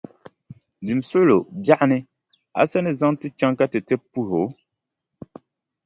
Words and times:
Dimi 0.85 1.03
suɣulo, 1.09 1.37
biɛɣuni, 1.63 1.99
a 2.59 2.61
sa 2.69 2.79
ni 2.81 2.91
zaŋ 2.99 3.13
ti 3.21 3.27
chaŋ 3.39 3.53
ka 3.59 3.65
ti 3.71 3.79
ti 3.87 3.95
puhi 4.11 4.33
o? 4.43 4.45